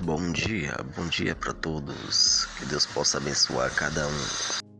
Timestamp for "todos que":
1.52-2.66